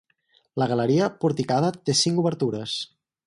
[0.61, 2.79] La galeria porticada té cinc obertures.